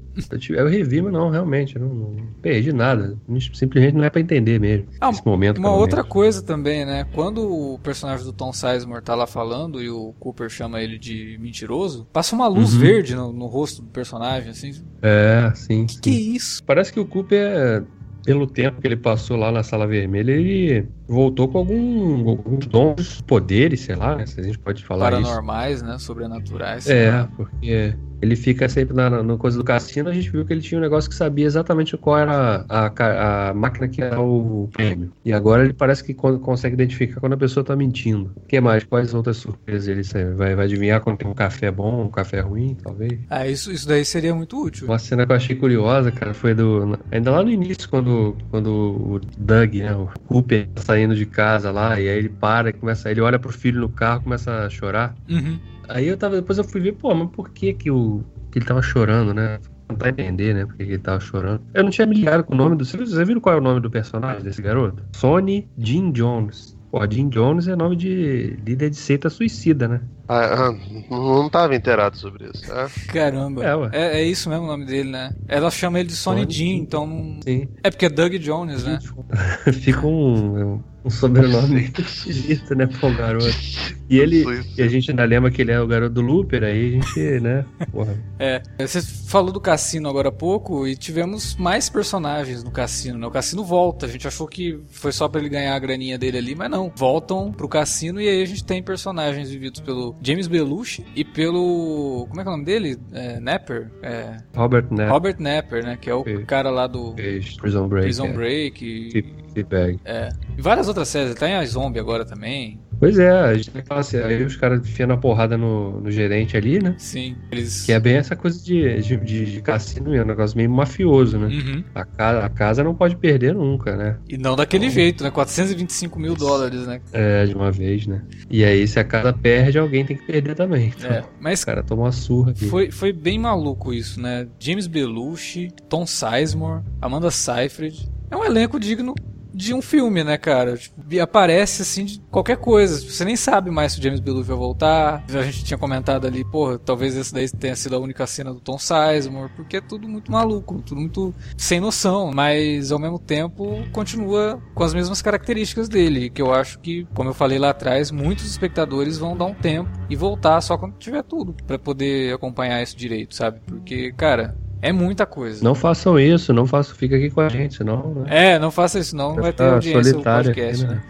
[0.50, 3.18] Eu, revi, mas não, realmente, não, não perdi nada.
[3.54, 4.88] Simplesmente não é pra entender mesmo.
[5.00, 5.58] Ah, esse momento.
[5.58, 6.12] Uma outra menos.
[6.12, 7.06] coisa também, né?
[7.14, 11.38] Quando o personagem do Tom Sizemore tá lá falando e o Cooper chama ele de
[11.42, 12.80] mentiroso, passa uma luz Uhum.
[12.80, 14.72] verde no, no rosto do personagem, assim.
[15.02, 15.86] É, sim.
[15.86, 16.64] Que que é isso?
[16.64, 17.84] Parece que o Cooper,
[18.26, 23.22] pelo tempo que ele passou lá na Sala Vermelha, ele voltou com algum, alguns dons,
[23.22, 25.22] poderes, sei lá, né, se a gente pode falar isso.
[25.24, 25.98] Paranormais, né?
[26.00, 26.88] Sobrenaturais.
[26.90, 30.62] É, porque ele fica sempre na, na coisa do cassino, a gente viu que ele
[30.62, 34.70] tinha um negócio que sabia exatamente qual era a, ca- a máquina que era o
[34.72, 35.12] prêmio.
[35.26, 38.32] E agora ele parece que con- consegue identificar quando a pessoa tá mentindo.
[38.38, 38.84] O que mais?
[38.86, 42.78] Quais outras surpresas ele vai, vai adivinhar quando tem um café bom, um café ruim,
[42.82, 43.20] talvez?
[43.30, 44.88] Ah, isso, isso daí seria muito útil.
[44.88, 46.98] Uma cena que eu achei curiosa, cara, foi do.
[47.12, 52.00] Ainda lá no início, quando, quando o Doug, né, o Cooper, saindo de casa lá,
[52.00, 53.10] e aí ele para começa.
[53.10, 55.16] Ele olha pro filho no carro começa a chorar.
[55.30, 55.60] Uhum.
[55.90, 56.36] Aí eu tava.
[56.36, 59.60] Depois eu fui ver, pô, mas por que que, o, que ele tava chorando, né?
[59.88, 60.66] Tentar entender, né?
[60.66, 61.62] Por que que ele tava chorando.
[61.74, 62.86] Eu não tinha me ligado com o nome do.
[62.86, 65.04] Vocês viram qual é o nome do personagem desse garoto?
[65.14, 66.78] Sonny Jim Jones.
[66.94, 70.02] Pô, Jim Jones é nome de líder de seita suicida, né?
[70.28, 70.72] Ah, ah,
[71.10, 72.72] não não tava inteirado sobre isso.
[72.72, 72.88] É.
[73.12, 73.64] Caramba.
[73.92, 73.98] É.
[74.00, 75.36] É, é isso mesmo o nome dele, né?
[75.48, 77.40] Ela chama ele de Sonny Jim, então não.
[77.42, 77.68] Sim.
[77.84, 79.00] É porque é Doug Jones, né?
[79.74, 83.46] Fica um, um sobrenome muito esquisito, né, pra um garoto.
[84.10, 84.44] E ele.
[84.78, 87.40] E a gente ainda lembra que ele é o garoto do Looper, aí a gente,
[87.40, 87.66] né?
[87.92, 88.16] Porra.
[88.38, 88.62] É.
[88.78, 93.26] Você falou do cassino agora há pouco e tivemos mais personagens no cassino, né?
[93.26, 94.06] O cassino volta.
[94.06, 96.92] A gente achou que foi só pra ele ganhar a graninha dele ali, mas não.
[96.96, 102.28] Voltam pro cassino e aí a gente tem personagens vividos pelo James Belushi e pelo.
[102.30, 103.00] Como é que é o nome dele?
[103.14, 103.90] É, Napper?
[104.04, 105.08] É, Robert né?
[105.08, 105.98] Robert Napper, né?
[106.00, 107.16] Que é o cara lá do
[107.60, 108.06] Prison Break.
[108.06, 108.34] Prison é.
[108.34, 108.86] Break.
[108.86, 110.00] E, Fleabag.
[110.04, 110.30] É.
[110.58, 111.32] E várias outras séries.
[111.32, 112.80] Ele tá em A Zombie agora também.
[113.00, 116.56] Pois é, a gente fala assim, aí os caras enfiando a porrada no, no gerente
[116.56, 116.96] ali, né?
[116.98, 117.36] Sim.
[117.52, 117.86] Eles.
[117.86, 121.38] Que é bem essa coisa de, de, de, de cassino mesmo, um negócio meio mafioso,
[121.38, 121.48] né?
[121.48, 121.84] Uhum.
[121.94, 124.18] A, casa, a casa não pode perder nunca, né?
[124.30, 125.30] E não daquele jeito, né?
[125.32, 127.02] 425 mil dólares, né?
[127.12, 128.24] É, de uma vez, né?
[128.50, 130.94] E aí, se a casa perde, alguém tem que perder também.
[130.98, 131.24] Então, É.
[131.42, 132.68] Mas O cara toma uma surra aqui.
[132.68, 134.48] Foi, foi bem maluco isso, né?
[134.58, 138.10] James Belushi, Tom Sizemore, Amanda Seyfried.
[138.32, 139.14] É um elenco digno
[139.54, 140.78] de um filme, né, cara?
[140.78, 143.00] Tipo, aparece assim de qualquer coisa.
[143.00, 145.24] Você nem sabe mais se o James Belushi vai voltar.
[145.30, 148.60] A gente tinha comentado ali, porra, talvez esse daí tenha sido a única cena do
[148.60, 153.84] Tom Sizemore, porque é tudo muito maluco, tudo muito sem noção, mas ao mesmo tempo
[153.92, 158.12] continua com as mesmas características dele, que eu acho que, como eu falei lá atrás,
[158.12, 162.82] muitos espectadores vão dar um tempo e voltar só quando tiver tudo pra poder acompanhar
[162.82, 163.60] isso direito, sabe?
[163.66, 165.64] Porque, cara, é muita coisa.
[165.64, 168.56] Não façam isso, não façam, fica aqui com a gente, senão, né?
[168.56, 171.02] É, não faça isso não, não vai ter audiência no podcast, aqui, né?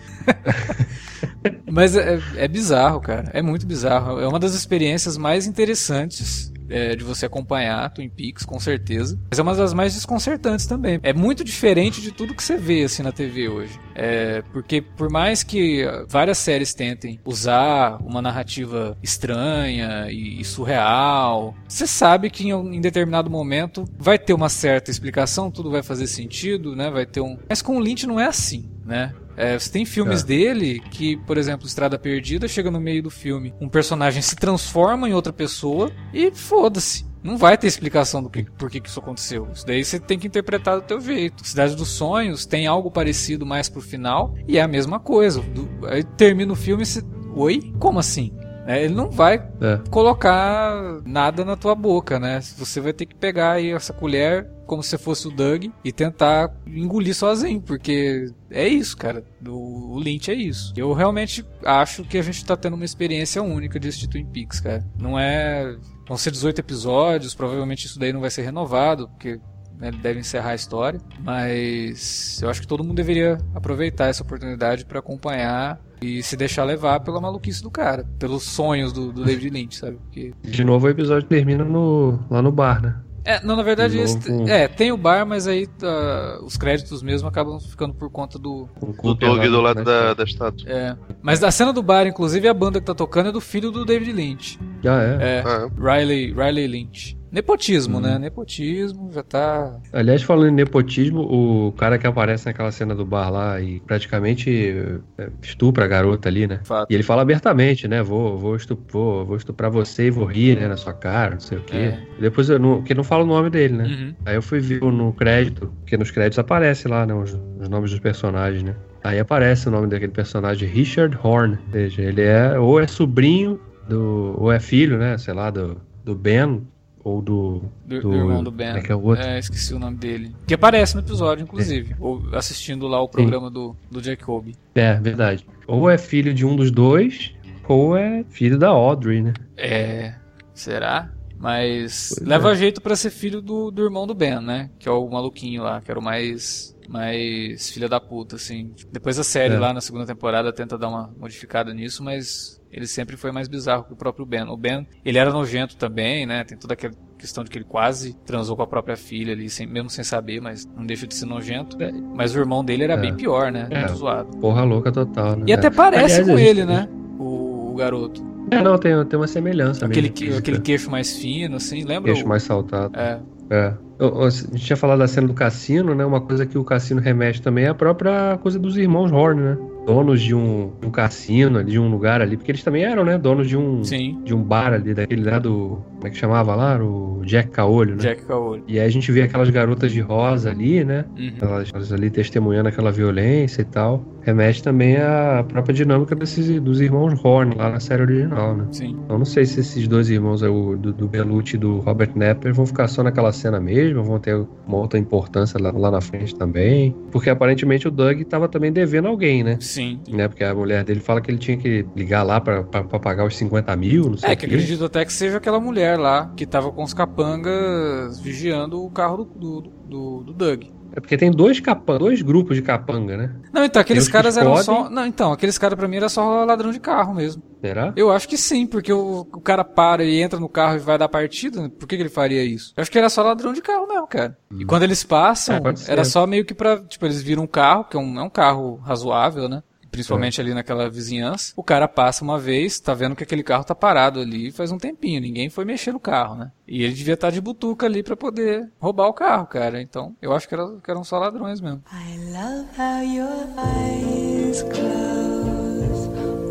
[1.70, 3.32] Mas é, é bizarro, cara.
[3.34, 4.20] É muito bizarro.
[4.20, 9.20] É uma das experiências mais interessantes é, de você acompanhar Twin Peaks, com certeza.
[9.30, 11.00] Mas é uma das mais desconcertantes também.
[11.04, 13.80] É muito diferente de tudo que você vê assim na TV hoje.
[13.96, 21.56] É, porque por mais que várias séries tentem usar uma narrativa estranha e, e surreal,
[21.68, 26.08] você sabe que em, em determinado momento vai ter uma certa explicação, tudo vai fazer
[26.08, 26.90] sentido, né?
[26.90, 27.38] Vai ter um.
[27.48, 29.14] Mas com o Lynch não é assim, né?
[29.36, 30.26] É, você tem filmes É.
[30.26, 35.10] dele que, por exemplo, Estrada Perdida, chega no meio do filme, um personagem se transforma
[35.10, 37.06] em outra pessoa e foda-se.
[37.24, 39.48] Não vai ter explicação do que, por que, que isso aconteceu.
[39.54, 41.48] Isso daí você tem que interpretar do teu jeito.
[41.48, 45.40] Cidade dos Sonhos tem algo parecido mais pro final e é a mesma coisa.
[45.42, 47.02] Do- aí termina o filme e você.
[47.36, 47.74] Oi?
[47.80, 48.34] Como assim?
[48.66, 49.80] É, ele não vai É.
[49.90, 52.40] colocar nada na tua boca, né?
[52.58, 56.50] Você vai ter que pegar aí essa colher como se fosse o Doug e tentar
[56.66, 59.24] engolir sozinho, porque é isso, cara.
[59.46, 60.74] O, o Lynch é isso.
[60.78, 64.60] Eu realmente acho que a gente tá tendo uma experiência única de assistir Twin Peaks,
[64.62, 64.86] cara.
[64.98, 65.76] Não é.
[66.08, 69.40] Vão ser 18 episódios, provavelmente isso daí não vai ser renovado, porque
[69.80, 71.00] né, ele deve encerrar a história.
[71.22, 76.64] Mas eu acho que todo mundo deveria aproveitar essa oportunidade pra acompanhar e se deixar
[76.64, 79.98] levar pela maluquice do cara, pelos sonhos do, do David Lynch, sabe?
[79.98, 82.96] Porque De novo o episódio termina no, lá no bar, né?
[83.26, 84.50] é, não, na verdade, De esse- novo.
[84.50, 88.68] é, tem o bar, mas aí ah, os créditos mesmo acabam ficando por conta do.
[89.02, 90.70] Do Doug do lado na da, da estátua.
[90.70, 90.98] É.
[91.22, 93.86] Mas da cena do bar, inclusive, a banda que tá tocando é do filho do
[93.86, 94.60] David Lynch.
[94.86, 95.38] Ah, é?
[95.38, 95.44] É.
[95.46, 97.18] Ah, Riley, Riley Lynch.
[97.34, 98.02] Nepotismo, Hum.
[98.02, 98.20] né?
[98.20, 99.76] Nepotismo já tá.
[99.92, 105.02] Aliás, falando em nepotismo, o cara que aparece naquela cena do bar lá e praticamente
[105.18, 106.60] é, estupra a garota ali, né?
[106.64, 106.92] Fato.
[106.92, 108.04] E ele fala abertamente, né?
[108.04, 110.68] Vou, vou, estup, vou, vou estuprar você e vou rir, né?
[110.68, 111.76] Na sua cara, não sei o quê.
[111.76, 112.00] É.
[112.20, 113.86] Depois, eu não, porque não fala o nome dele, né?
[113.86, 114.14] Uhum.
[114.28, 117.16] Aí eu fui ver no crédito, porque nos créditos aparece lá, né?
[117.16, 118.76] Os, os nomes dos personagens, né?
[119.04, 121.58] Aí aparece o nome daquele personagem, Richard Horn.
[121.66, 124.36] Ou seja, ele é ou é sobrinho do.
[124.38, 125.18] ou é filho, né?
[125.18, 126.62] Sei lá, do, do Ben,
[127.04, 127.64] ou do.
[127.86, 128.70] Do, Do- do irmão do Ben.
[128.78, 129.24] é que é o outro?
[129.26, 130.36] É, esqueci o nome dele.
[130.48, 131.96] Que aparece no episódio, inclusive.
[132.00, 134.48] Ou assistindo lá o programa do, do Jacob.
[134.76, 135.46] É, verdade.
[135.68, 137.34] Ou é filho de um dos dois,
[137.68, 139.34] ou é filho da Audrey, né?
[139.58, 140.14] É.
[140.54, 141.12] Será?
[141.38, 142.56] Mas Pois leva é.
[142.56, 144.70] jeito pra ser filho do, do irmão do Ben, né?
[144.80, 146.74] Que é o maluquinho lá, que era o mais.
[146.88, 148.74] Mais filha da puta, assim.
[148.92, 149.60] Depois a série É.
[149.60, 153.84] lá na segunda temporada tenta dar uma modificada nisso, mas ele sempre foi mais bizarro
[153.84, 154.44] que o próprio Ben.
[154.50, 156.44] O Ben, ele era nojento também, né?
[156.44, 159.68] Tem toda aquela questão de que ele quase transou com a própria filha ali, sem-
[159.68, 161.82] mesmo sem saber, mas não deixa de ser nojento.
[161.82, 161.92] É.
[161.92, 162.98] Mas o irmão dele era É.
[162.98, 163.68] bem pior, né?
[163.70, 163.80] É.
[163.80, 164.36] Muito zoado.
[164.40, 165.44] Porra louca total, né?
[165.48, 165.70] E até É.
[165.70, 166.90] parece Aliás, com gente- ele, né?
[167.20, 168.22] O, o garoto.
[168.52, 170.16] É, não, tem, tem uma semelhança Aquele, mesmo.
[170.16, 170.40] que- física.
[170.40, 172.12] aquele queixo mais fino, assim, lembra?
[172.12, 172.98] Queixo o- mais saltado.
[173.00, 173.74] É, É.
[174.00, 176.06] A gente tinha falado da cena do cassino, né?
[176.06, 179.58] Uma coisa que o cassino remete também é a própria coisa dos irmãos Horn, né?
[179.86, 183.18] Donos de um, um cassino, de um lugar ali, porque eles também eram, né?
[183.18, 184.18] Donos de um, sim.
[184.24, 185.82] de um bar ali, daquele lá do.
[185.96, 186.82] Como é que chamava lá?
[186.82, 188.02] O Jack Caolho, né?
[188.02, 188.64] Jack Caolho.
[188.68, 191.06] E aí a gente vê aquelas garotas de rosa ali, né?
[191.18, 191.34] Uhum.
[191.42, 194.04] Elas, elas ali testemunhando aquela violência e tal.
[194.22, 198.68] Remete também à própria dinâmica desses, dos irmãos Horn lá na série original, né?
[198.72, 198.98] Sim.
[199.10, 202.54] Eu não sei se esses dois irmãos, o do, do Belucci e do Robert Nepper,
[202.54, 204.36] vão ficar só naquela cena mesmo, vão ter
[204.68, 206.96] uma outra importância lá, lá na frente também.
[207.12, 209.58] Porque aparentemente o Doug estava também devendo alguém, né?
[209.60, 210.00] Sim.
[210.08, 210.28] né?
[210.28, 213.76] Porque a mulher dele fala que ele tinha que ligar lá pra pagar os 50
[213.76, 216.84] mil, não sei É, que acredito até que seja aquela mulher lá que tava com
[216.84, 220.64] os capangas vigiando o carro do, do, do, do Doug.
[220.96, 223.36] É porque tem dois, capa dois grupos de capanga, né?
[223.52, 224.64] Não, então, aqueles caras eram fodem.
[224.64, 224.90] só.
[224.92, 227.42] Não, então, aqueles caras pra mim era só ladrão de carro mesmo.
[227.60, 227.92] Será?
[227.96, 230.98] Eu acho que sim, porque o, o cara para e entra no carro e vai
[230.98, 231.68] dar partida.
[231.68, 232.74] Por que, que ele faria isso?
[232.78, 234.38] Eu acho que era só ladrão de carro mesmo, cara.
[234.56, 236.78] E quando eles passam, É, era só meio que pra.
[236.84, 239.64] Tipo, eles viram um carro, que é um, é um carro razoável, né?
[239.94, 241.54] Principalmente ali naquela vizinhança.
[241.56, 244.78] O cara passa uma vez, tá vendo que aquele carro tá parado ali faz um
[244.78, 245.22] tempinho.
[245.22, 246.52] Ninguém foi mexer no carro, né?
[246.68, 249.82] E ele devia estar de butuca ali pra poder roubar o carro, cara.
[249.82, 251.84] Então, eu acho que, era- que eram só ladrões mesmo.
[251.92, 256.08] I love how your eyes close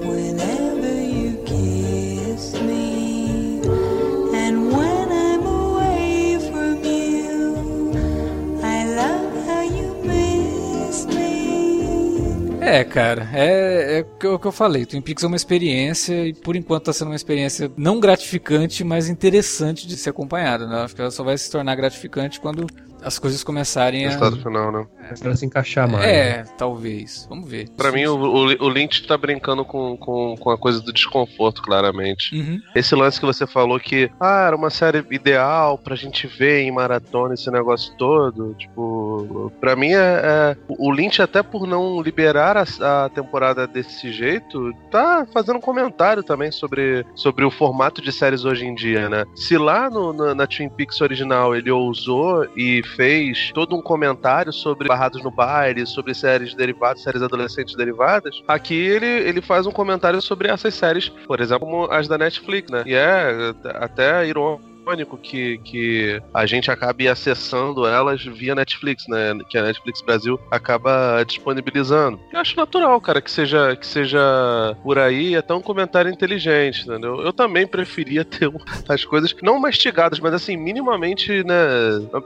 [0.07, 0.72] whenever
[12.65, 14.87] É, cara, é, é o que eu- falei.
[14.87, 19.09] Twin Peaks é uma experiência e por enquanto tá sendo uma experiência não gratificante, mas
[19.09, 20.67] interessante de ser acompanhada.
[20.67, 20.77] Né?
[20.77, 22.67] Acho que ela só vai se tornar gratificante quando
[23.03, 24.09] as coisas começarem a.
[24.09, 24.87] Resultado final, né?
[25.21, 26.05] Pra se encaixar mais.
[26.05, 26.13] né?
[26.13, 27.27] É, talvez.
[27.29, 27.69] Vamos ver.
[27.77, 31.63] Pra mim, o, o, o Lynch tá brincando com, com, com a coisa do desconforto,
[31.63, 32.35] claramente.
[32.35, 32.61] Uhum.
[32.75, 36.71] Esse lance que você falou que, ah, era uma série ideal pra gente ver em
[36.71, 42.57] maratona esse negócio todo, tipo, pra mim é, é- o Lynch até por não liberar
[42.57, 48.13] a, a temporada desse jeito, tá fazendo um comentário também sobre, sobre o formato de
[48.13, 49.25] séries hoje em dia, né?
[49.35, 54.53] Se lá no, na, na Twin Peaks original ele ousou e fez todo um comentário
[54.53, 59.73] sobre Barrados no Baile, sobre séries derivadas, séries adolescentes derivadas, aqui ele, ele faz um
[59.73, 62.83] comentário sobre essas séries, por exemplo, como as da Netflix, né?
[62.87, 64.72] E é até irônico
[65.23, 69.37] que, que a gente acabe acessando elas via Netflix, né?
[69.49, 72.21] Que a Netflix Brasil acaba disponibilizando.
[72.33, 74.21] Eu acho natural, cara, que seja, que seja
[74.83, 77.21] por aí até um comentário inteligente, entendeu?
[77.21, 78.51] Eu também preferia ter
[78.89, 81.55] as coisas não mastigadas, mas assim, minimamente, né?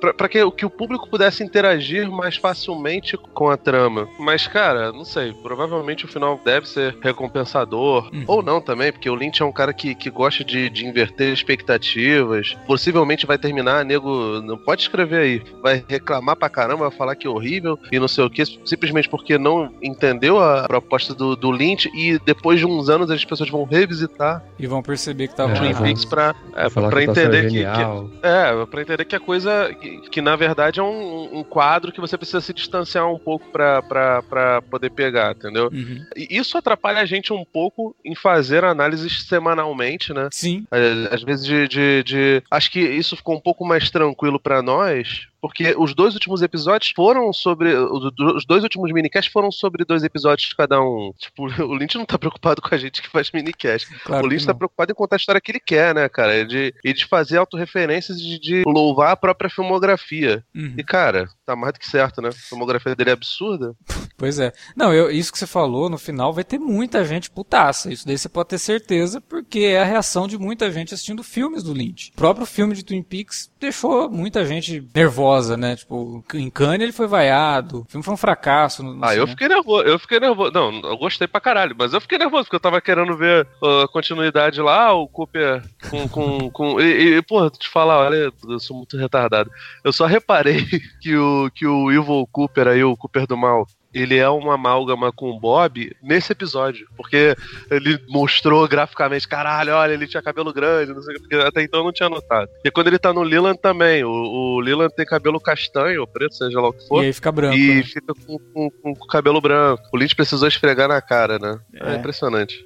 [0.01, 4.09] Pra, pra que, que o público pudesse interagir mais facilmente com a trama.
[4.19, 8.11] Mas, cara, não sei, provavelmente o final deve ser recompensador.
[8.13, 8.25] Uhum.
[8.27, 11.33] Ou não também, porque o Lynch é um cara que, que gosta de, de inverter
[11.33, 12.46] expectativas.
[12.67, 14.41] Possivelmente vai terminar, nego.
[14.43, 15.43] Não pode escrever aí.
[15.63, 19.09] Vai reclamar pra caramba, vai falar que é horrível e não sei o que, simplesmente
[19.09, 23.49] porque não entendeu a proposta do, do Lynch e depois de uns anos as pessoas
[23.51, 25.85] vão revisitar E vão perceber que tava É, Twin errado.
[25.85, 29.75] Peaks pra, é, pra que atuação entender que, que, é, pra entender que a coisa.
[29.81, 33.47] Que, que, na verdade é um, um quadro que você precisa se distanciar um pouco
[33.51, 35.71] pra, pra, pra poder pegar, entendeu?
[35.73, 36.05] Uhum.
[36.17, 40.29] E isso atrapalha a gente um pouco em fazer análises semanalmente, né?
[40.33, 44.39] Sim, Às às vezes de, de, de acho que isso ficou um pouco mais tranquilo
[44.39, 47.75] pra nós, porque os dois últimos episódios foram sobre.
[47.75, 51.13] Os dois últimos minicasts foram sobre dois episódios cada um.
[51.19, 53.87] Tipo, o Lynch não tá preocupado com a gente que faz minicast.
[54.05, 56.37] Claro o Lynch tá preocupado em contar a história que ele quer, né, cara?
[56.39, 60.45] E de, e de fazer autorreferências e de, de louvar a própria filmografia.
[60.55, 60.75] Uhum.
[60.77, 62.29] E, cara, tá mais do que certo, né?
[62.29, 63.75] A filmografia dele é absurda.
[64.19, 64.51] Pois é.
[64.75, 67.93] Não, eu- isso que você falou, no final vai ter muita gente putaça.
[67.93, 71.63] Isso daí você pode ter certeza, porque é a reação de muita gente assistindo filmes
[71.63, 72.13] do Lynch.
[72.15, 75.26] O próprio filme de Twin Peaks deixou muita gente nervosa,
[75.57, 75.77] né?
[75.77, 77.81] Tipo, em Cannes ele foi vaiado.
[77.81, 78.83] O filme foi um fracasso.
[78.83, 79.29] No, no Ah, eu cinema.
[79.29, 80.53] fiquei nervoso, eu fiquei nervoso.
[80.53, 83.83] Não, eu gostei pra caralho, mas eu fiquei nervoso, porque eu tava querendo ver uh,
[83.83, 86.09] a continuidade lá, o Cooper com.
[86.09, 89.51] com, com e, e, porra, te falar, olha, eu sou muito retardado.
[89.85, 90.65] Eu só reparei
[91.01, 93.67] que o, que o Evil Cooper aí, o Cooper do Mal.
[93.99, 96.87] Ele é uma amálgama com o Bob nesse episódio.
[96.97, 97.35] Porque
[97.71, 101.63] ele mostrou graficamente, caralho, olha, ele tinha cabelo grande, não sei o que, porque até
[101.63, 102.49] então eu não tinha notado.
[102.65, 106.35] E quando ele tá no Leland também, o, o Leland tem cabelo castanho, ou preto,
[106.35, 107.03] seja lá o que for.
[107.03, 107.57] E aí fica branco.
[107.57, 107.83] E né?
[107.83, 109.83] fica com, com- com cabelo branco.
[109.93, 111.59] O Lynch precisou esfregar na cara, né?
[111.75, 111.97] É, É.
[111.97, 112.65] impressionante.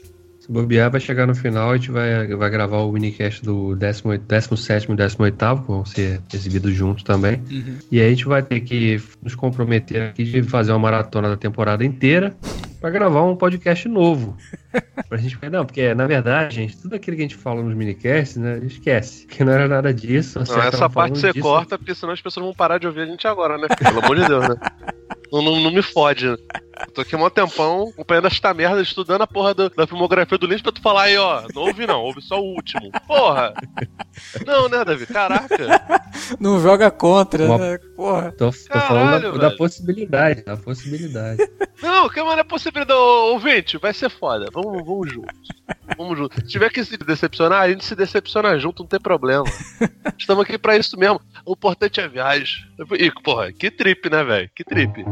[0.51, 4.25] Se bobear, vai chegar no final, a gente vai, vai gravar o minicast do 18,
[4.27, 7.41] 17 e 18, que vão ser exibidos juntos também.
[7.49, 7.79] Uhum.
[7.89, 11.37] E aí a gente vai ter que nos comprometer aqui de fazer uma maratona da
[11.37, 12.37] temporada inteira
[12.81, 14.37] pra gravar um podcast novo.
[15.09, 18.37] Pra gente não, porque na verdade, gente, tudo aquilo que a gente fala nos minicasts,
[18.37, 19.27] né, esquece.
[19.27, 20.39] Que não era nada disso.
[20.39, 21.43] Não, essa parte você disso.
[21.43, 23.67] corta, porque senão as pessoas vão parar de ouvir a gente agora, né?
[23.69, 24.57] Pelo amor de Deus, né?
[25.33, 26.27] Não, não, não me fode.
[26.95, 30.47] Tô aqui há um tempão acompanhando esta merda, estudando a porra do- da filmografia do
[30.47, 31.43] Lynch pra tu falar aí, ó.
[31.55, 32.91] Não ouvi não, ouve só o último.
[33.07, 33.55] Porra!
[34.47, 35.07] Não, né, Davi?
[35.07, 35.57] Caraca!
[36.39, 37.79] Não joga contra, Uma- né?
[37.97, 38.33] Porra.
[38.33, 41.49] Tô, tô Caralho, falando da, da possibilidade, da possibilidade.
[41.83, 44.47] Não, que mano é possibilidade, ô, ouvinte, vai ser foda.
[44.53, 45.49] Vamos, vamos juntos.
[45.97, 46.37] Vamos juntos.
[46.43, 49.45] Se tiver que se decepcionar, a gente se decepciona junto, não tem problema.
[50.19, 51.21] Estamos aqui pra isso mesmo.
[51.45, 52.65] O importante é a viagem.
[52.99, 54.51] E, porra, que trip, né, velho?
[54.55, 55.05] Que trip.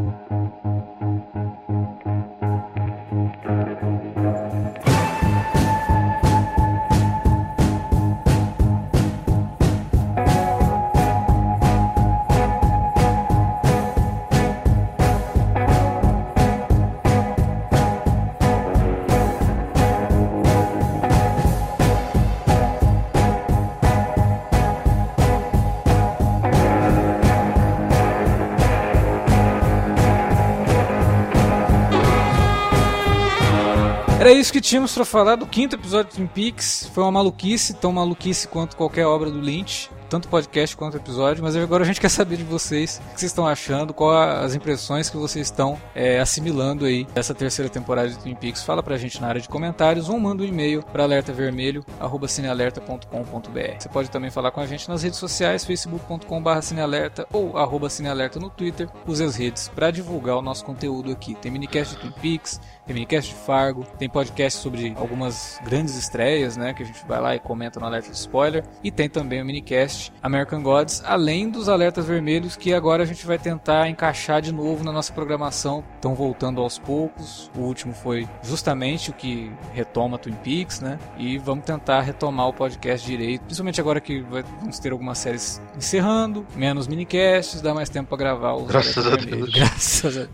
[34.38, 36.90] Isso que tínhamos pra falar do quinto episódio de Twin Peaks.
[36.94, 39.90] Foi uma maluquice, tão maluquice quanto qualquer obra do Lynch.
[40.09, 43.31] Tanto podcast quanto episódio, mas agora a gente quer saber de vocês o que vocês
[43.31, 48.18] estão achando, qual as impressões que vocês estão é, assimilando aí dessa terceira temporada de
[48.18, 48.62] Twin Peaks.
[48.62, 53.77] Fala pra gente na área de comentários ou manda um e-mail para alertavermelho@cinealerta.com.br.
[53.79, 58.40] Você pode também falar com a gente nas redes sociais, facebook.com.br cinealerta ou arroba cinealerta
[58.40, 58.88] no Twitter.
[59.07, 61.35] Use as redes para divulgar o nosso conteúdo aqui.
[61.35, 66.57] Tem minicast de Twin Peaks, tem minicast de Fargo, tem podcast sobre algumas grandes estreias,
[66.57, 66.73] né?
[66.73, 68.64] Que a gente vai lá e comenta no alerta de spoiler.
[68.83, 73.26] E tem também o minicast American Gods, além dos alertas vermelhos que agora a gente
[73.26, 75.84] vai tentar encaixar de novo na nossa programação.
[75.94, 77.50] Estão voltando aos poucos.
[77.56, 80.98] O último foi justamente o que retoma Twin Peaks, né?
[81.16, 86.46] E vamos tentar retomar o podcast direito, principalmente agora que vamos ter algumas séries encerrando,
[86.54, 89.52] menos minicasts, dá mais tempo para gravar os Graças a vermelhos.
[89.52, 89.54] Deus.
[89.54, 90.30] Graças a Deus.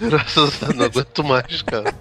[0.00, 1.94] Graças a Deus, não aguento mais, cara.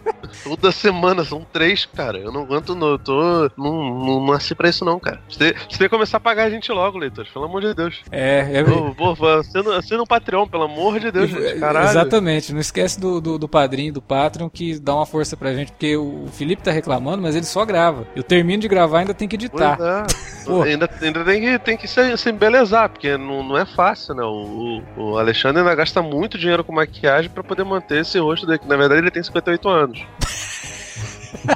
[0.44, 2.18] Toda semana são três, cara.
[2.18, 2.90] Eu não aguento, não.
[2.90, 3.50] Eu tô.
[3.58, 5.22] Não, não nasci pra isso, não, cara.
[5.30, 8.02] Você, você tem que começar a pagar a gente logo, Pelo amor de Deus.
[8.12, 11.60] É, é Ô, Pô, assina, assina um Patreon, pelo amor de Deus, gente.
[11.60, 11.90] Caralho.
[11.90, 15.72] Exatamente, não esquece do, do, do padrinho, do Patreon, que dá uma força pra gente,
[15.72, 18.08] porque o Felipe tá reclamando, mas ele só grava.
[18.16, 19.78] Eu termino de gravar ainda tem que editar.
[19.82, 20.28] É.
[20.48, 24.24] Ainda, ainda tem que, tem que se, se embelezar, porque não, não é fácil, né?
[24.24, 28.60] O, o- Alexandre ainda gasta muito dinheiro com maquiagem pra poder manter esse rosto dele,
[28.60, 30.06] que na verdade ele tem 58 anos.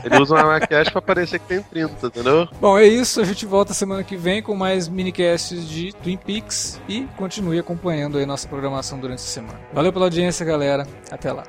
[0.04, 2.48] Ele usa uma maquiagem pra parecer que tem 30, entendeu?
[2.60, 6.80] Bom, é isso, a gente volta semana que vem com mais minicasts de Twin Peaks
[6.88, 9.60] e continue acompanhando aí nossa programação durante a semana.
[9.74, 10.88] Valeu pela audiência, galera.
[11.12, 11.44] Até lá.